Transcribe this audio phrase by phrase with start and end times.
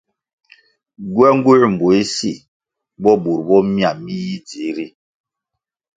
[1.13, 2.31] Gywenguē mbuéh si
[3.01, 4.87] bo bur bo mia mi yi dzihri.